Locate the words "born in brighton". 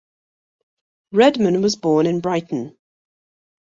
1.75-2.75